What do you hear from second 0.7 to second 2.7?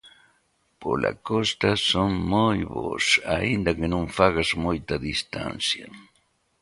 Pola costa son moi